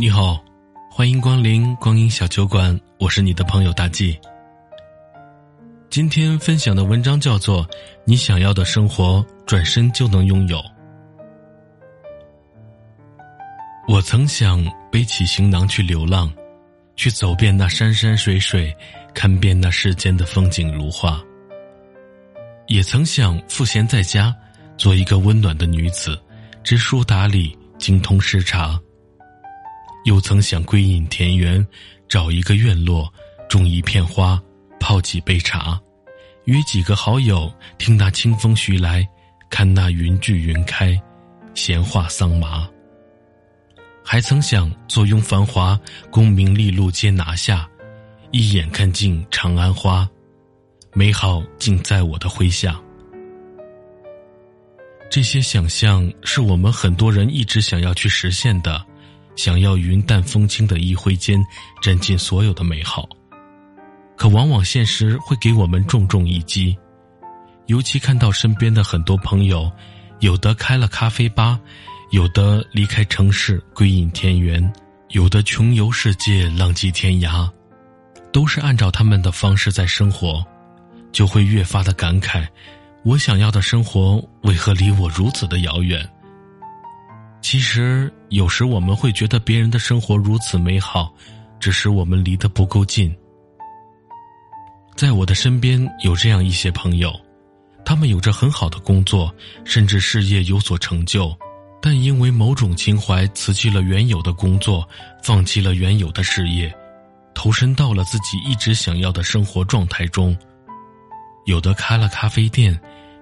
[0.00, 0.40] 你好，
[0.88, 4.16] 欢迎光临光阴小酒馆，我是你的朋友大 G。
[5.90, 7.64] 今天分享的文章叫做
[8.04, 10.56] 《你想要的生活转身就能拥有》。
[13.88, 16.32] 我曾想背起行囊去流浪，
[16.94, 18.72] 去走遍那山山水水，
[19.12, 21.20] 看遍那世间的风景如画。
[22.68, 24.32] 也曾想赋闲在家，
[24.76, 26.16] 做一个温暖的女子，
[26.62, 28.80] 知书达理，精通诗茶。
[30.08, 31.64] 又曾想归隐田园，
[32.08, 33.12] 找一个院落，
[33.46, 34.42] 种一片花，
[34.80, 35.78] 泡几杯茶，
[36.44, 39.06] 约几个好友，听那清风徐来，
[39.50, 40.98] 看那云聚云开，
[41.52, 42.66] 闲话桑麻。
[44.02, 45.78] 还曾想坐拥繁华，
[46.10, 47.68] 功名利禄皆拿下，
[48.30, 50.08] 一眼看尽长安花，
[50.94, 52.80] 美好尽在我的麾下。
[55.10, 58.87] 这些想象是我们很多人一直想要去实现的。
[59.38, 61.40] 想要云淡风轻的一挥间，
[61.80, 63.08] 占尽所有的美好，
[64.16, 66.76] 可往往现实会给我们重重一击。
[67.66, 69.70] 尤其看到身边的很多朋友，
[70.18, 71.56] 有的开了咖啡吧，
[72.10, 74.72] 有的离开城市归隐田园，
[75.10, 77.48] 有的穷游世界浪迹天涯，
[78.32, 80.44] 都是按照他们的方式在生活，
[81.12, 82.44] 就会越发的感慨：
[83.04, 86.04] 我想要的生活为何离我如此的遥远？
[87.40, 91.12] 其实，有时我们会觉得别人的生活如此美好，
[91.58, 93.14] 只是我们离得不够近。
[94.94, 97.12] 在我的身边有这样一些朋友，
[97.84, 101.34] 他们有着很好的工作，甚至事业有所成就，
[101.80, 104.86] 但因为某种情怀，辞去了原有的工作，
[105.22, 106.72] 放弃了原有的事业，
[107.34, 110.36] 投身到了自己一直想要的生活状态中。
[111.46, 112.78] 有的开了咖啡店，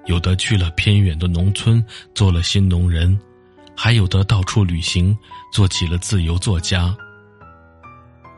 [0.06, 3.16] 有的去了偏远的农村做了新农人。
[3.76, 5.16] 还有的到处旅行，
[5.52, 6.96] 做起了自由作家。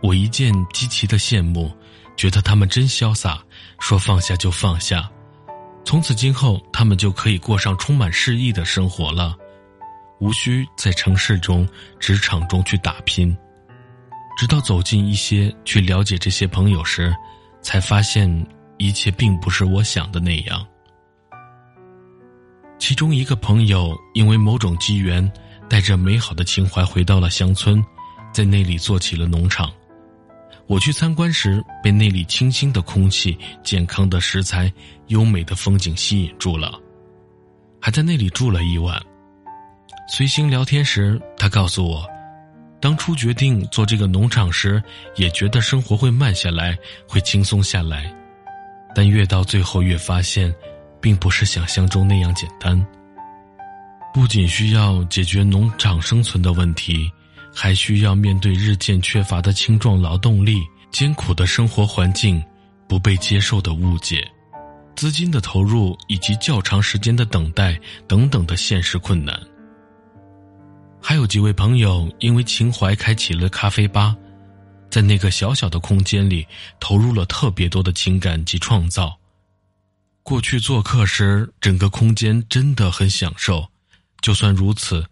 [0.02, 1.72] 我一见极其的羡慕，
[2.16, 3.42] 觉得他们真潇洒，
[3.80, 5.08] 说放下就放下，
[5.84, 9.36] 从此今后他们就可以过上充满诗意的生活了，
[10.20, 11.66] 无需在城市中、
[11.98, 13.36] 职场中去打拼。
[14.36, 17.14] 直到走近一些，去了解这些朋友时，
[17.60, 20.64] 才发现一切并不是我想的那样。
[22.78, 25.30] 其中一个朋友因为某种机缘，
[25.68, 27.84] 带着美好的情怀回到了乡村，
[28.32, 29.70] 在那里做起了农场。
[30.66, 34.72] 我去参观时，被那里清新的空气、健康的食材、
[35.08, 36.78] 优美的风景吸引住了，
[37.80, 39.00] 还在那里住了一晚。
[40.08, 42.06] 随行聊天时，他告诉我，
[42.80, 44.82] 当初决定做这个农场时，
[45.16, 48.14] 也觉得生活会慢下来，会轻松下来，
[48.94, 50.54] 但越到最后，越发现。
[51.00, 52.84] 并不是想象中那样简单。
[54.14, 57.10] 不仅需要解决农场生存的问题，
[57.54, 60.60] 还需要面对日渐缺乏的青壮劳动力、
[60.90, 62.42] 艰苦的生活环境、
[62.88, 64.26] 不被接受的误解、
[64.96, 69.38] 资金的投入以及较长时间的等待等等的现实困难。
[71.00, 74.16] 还有几位朋友因为情怀开启了咖啡吧，
[74.90, 76.44] 在那个小小的空间里
[76.80, 79.16] 投入了特别多的情感及创造。
[80.28, 83.66] 过去做客时，整个空间真的很享受。
[84.20, 85.02] 就算如此，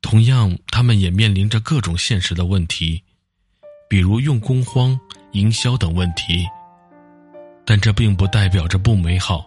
[0.00, 3.02] 同样他们也面临着各种现实的问题，
[3.86, 4.98] 比如用工荒、
[5.32, 6.46] 营销等问题。
[7.66, 9.44] 但这并不代表着不美好，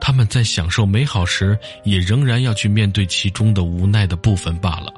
[0.00, 4.94] 他们在享受美好时，也仍然要去面对其中的无奈的部分罢了。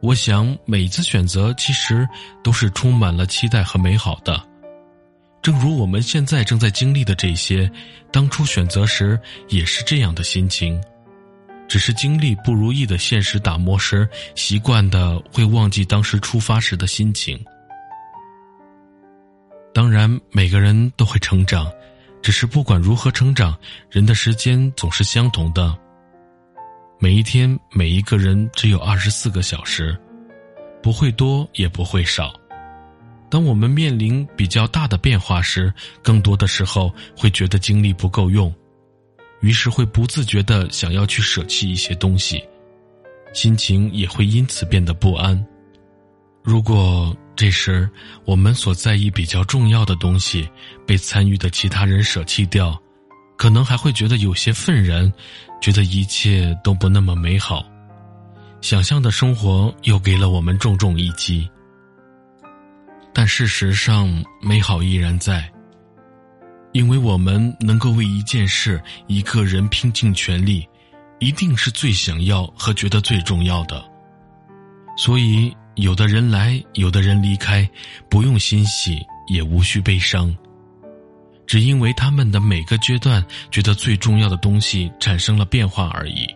[0.00, 2.08] 我想，每次选择其实
[2.42, 4.42] 都是充满了期待和美好的。
[5.42, 7.70] 正如我们现在正在经历的这些，
[8.12, 9.18] 当初选择时
[9.48, 10.78] 也是这样的心情，
[11.66, 17.42] 只是经历不如意的现实打磨时，习惯的会忘记当时出发时的心情。
[19.72, 21.70] 当然，每个人都会成长，
[22.20, 23.56] 只是不管如何成长，
[23.88, 25.74] 人的时间总是相同的。
[26.98, 29.96] 每一天，每一个人只有二十四个小时，
[30.82, 32.34] 不会多也不会少。
[33.30, 35.72] 当我们面临比较大的变化时，
[36.02, 38.52] 更多的时候会觉得精力不够用，
[39.40, 42.42] 于是会不自觉的想要去舍弃一些东西，
[43.32, 45.46] 心情也会因此变得不安。
[46.42, 47.88] 如果这时
[48.24, 50.48] 我们所在意比较重要的东西
[50.86, 52.76] 被参与的其他人舍弃掉，
[53.36, 55.10] 可能还会觉得有些愤然，
[55.60, 57.64] 觉得一切都不那么美好，
[58.60, 61.48] 想象的生活又给了我们重重一击。
[63.12, 64.08] 但事实上，
[64.40, 65.50] 美好依然在，
[66.72, 70.66] 因为我们能够为一件事、一个人拼尽全力，
[71.18, 73.84] 一定是最想要和觉得最重要的。
[74.96, 77.68] 所以，有的人来，有的人离开，
[78.08, 78.98] 不用欣喜，
[79.28, 80.34] 也无需悲伤。
[81.46, 86.28] 只因为他们的每个阶段觉得最重要的东西产生了变化而已。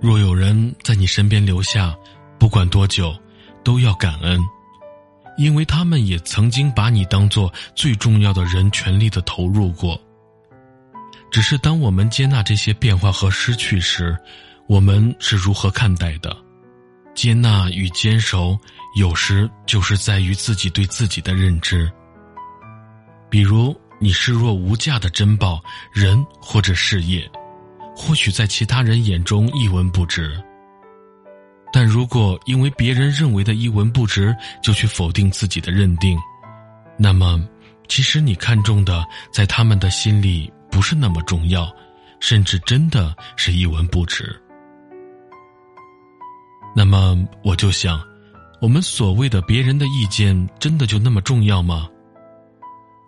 [0.00, 1.92] 若有人在你身边留下，
[2.38, 3.12] 不管多久，
[3.64, 4.40] 都要感恩，
[5.40, 9.98] 因为他们也曾经把你当做最重要的人，全力的投入过。
[11.30, 14.14] 只是当我们接纳这些变化和失去时，
[14.66, 16.36] 我们是如何看待的？
[17.14, 18.58] 接纳与坚守，
[18.96, 21.90] 有时就是在于自己对自己的认知。
[23.30, 25.58] 比如，你视若无价的珍宝，
[25.90, 27.26] 人或者事业。
[27.96, 30.38] 或许在其他人眼中一文不值，
[31.72, 36.18] 但如果因为别人认为的一文不值就去否定自己的认定，
[36.96, 37.40] 那么
[37.88, 41.72] 其实你看中的在他们的心里不是那么重要，
[42.18, 44.40] 甚至真的是一文不值。
[46.74, 48.00] 那么我就想，
[48.60, 51.88] 我们所谓的别人的意见真的就那么重要吗？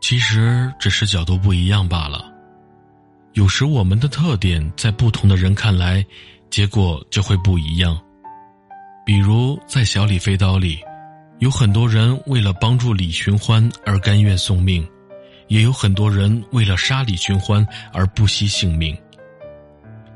[0.00, 2.32] 其实只是角度不一样罢了。
[3.34, 6.04] 有时我们的特点在不同的人看来，
[6.50, 8.00] 结果就会不一样。
[9.04, 10.78] 比如在《小李飞刀》里，
[11.38, 14.86] 有很多人为了帮助李寻欢而甘愿送命，
[15.48, 18.96] 也有很多人为了杀李寻欢而不惜性命。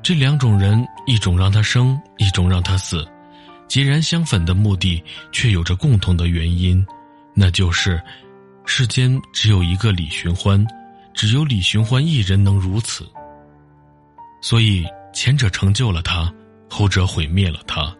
[0.02, 3.04] 这两种人，一种让他生，一种让他死，
[3.66, 5.02] 截然相反的目的，
[5.32, 6.86] 却有着共同的原因，
[7.34, 8.00] 那就是
[8.64, 10.64] 世间只有一个李寻欢。
[11.12, 13.04] 只有李寻欢一人能如此，
[14.42, 14.84] 所以
[15.14, 16.30] 前者成就了他，
[16.68, 17.90] 后者毁灭了他，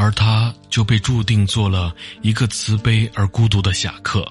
[0.00, 1.92] 而他就被注定做了
[2.22, 4.24] 一个慈悲而孤独的侠客。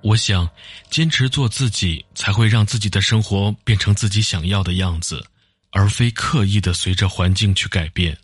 [0.00, 0.48] 我想，
[0.88, 5.26] 坚持做自己，才会让自己的生活变成自己想要的样子，
[5.72, 8.16] 而非刻意的随着环境去改变。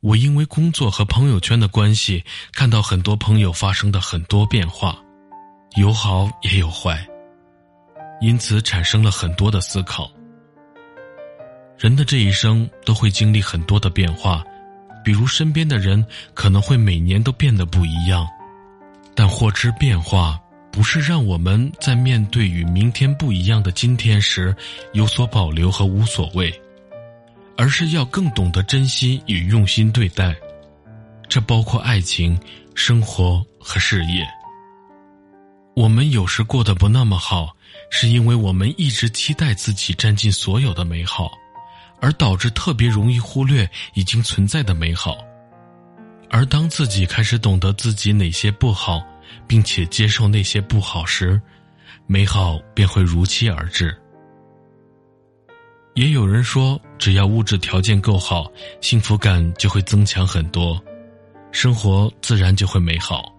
[0.00, 5.00] 我因为工作和朋友圈的关系，看到很多朋友发生的很多变化。
[5.76, 7.06] 有好也有坏，
[8.20, 10.10] 因此产生了很多的思考。
[11.78, 14.42] 人的这一生都会经历很多的变化，
[15.04, 18.26] 比如身边的人可能会每年都变得不一样，
[19.14, 20.40] 但获知变化
[20.70, 24.54] 不是让我们在面对与明天不一样的今天时
[24.92, 26.52] 有所保留和无所谓，
[27.56, 30.34] 而是要更懂得珍惜与用心对待。
[31.28, 32.38] 这包括爱情、
[32.74, 34.26] 生活和事业。
[35.74, 37.54] 我们有时过得不那么好，
[37.90, 41.30] 是因为我们一直期待自己占尽所有的美好，
[42.00, 45.18] 而导致特别容易忽略已经存在的美好。
[46.28, 49.00] 而当自己开始懂得自己哪些不好，
[49.46, 51.40] 并且接受那些不好时，
[52.06, 53.96] 美好便会如期而至。
[55.94, 58.50] 也有人说，只要物质条件够好，
[58.80, 60.78] 幸福感就会增强很多，
[61.52, 63.32] 生活自然就会美好。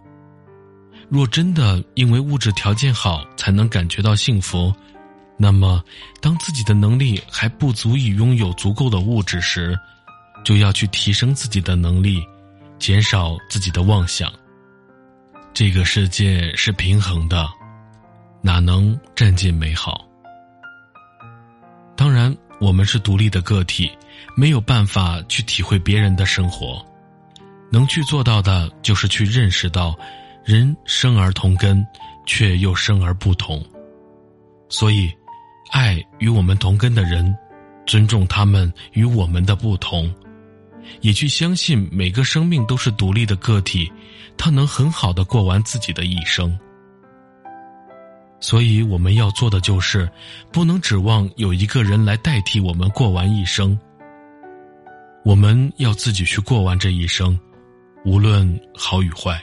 [1.09, 4.73] 若真的因为物质条件好才能感觉到幸福，
[5.37, 5.83] 那么
[6.19, 9.77] 当自己的能力还不足以拥有足够的物质时，
[10.43, 12.19] 就要去提升自己的能力，
[12.79, 14.31] 减少自己的妄想。
[15.53, 17.47] 这个世界是平衡的，
[18.41, 20.05] 哪能占尽美好？
[21.95, 23.91] 当然，我们是独立的个体，
[24.35, 26.85] 没有办法去体会别人的生活，
[27.71, 29.97] 能去做到的就是去认识到。
[30.45, 31.85] 人生而同根，
[32.25, 33.61] 却又生而不同，
[34.69, 35.11] 所以，
[35.71, 37.35] 爱与我们同根的人，
[37.85, 40.13] 尊重他们与我们的不同，
[41.01, 43.91] 也去相信每个生命都是独立的个体，
[44.37, 46.57] 他能很好的过完自己的一生。
[48.39, 50.09] 所以，我们要做的就是，
[50.51, 53.77] 不能指望有一个人来代替我们过完一生，
[55.25, 57.37] 我们要自己去过完这一生，
[58.05, 59.41] 无论好与坏。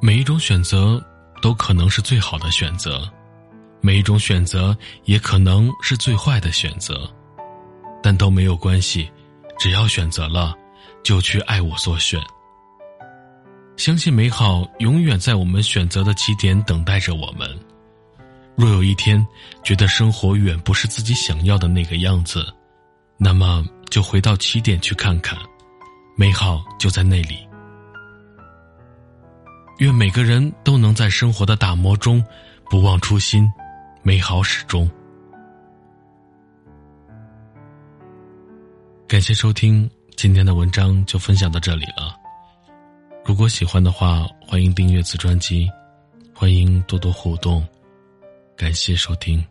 [0.00, 1.04] 每一种选择
[1.42, 3.02] 都可能是最好的选择，
[3.80, 7.10] 每一种选择也可能是最坏的选择，
[8.02, 9.10] 但都没有关系，
[9.58, 10.54] 只要选择了，
[11.02, 12.20] 就去爱我所选。
[13.76, 17.48] 相信美好永远在我们选择的起点等待着我们。
[18.54, 19.26] 若有一天
[19.62, 22.46] 觉得生活远不是自己想要的那个样子，
[23.16, 25.38] 那么就回到起点去看看，
[26.14, 27.38] 美好就在那里。
[29.78, 32.22] 愿每个人都能在生活的打磨中
[32.68, 33.50] 不忘初心，
[34.02, 34.88] 美好始终。
[39.06, 42.16] 感谢收听今天的文章，就分享到这里了。
[43.26, 45.68] 如果喜欢的话，欢迎订阅此专辑，
[46.34, 47.66] 欢迎多多互动。
[48.56, 49.44] 感谢收听。